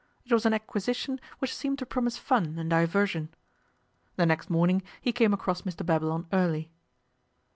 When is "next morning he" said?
4.25-5.11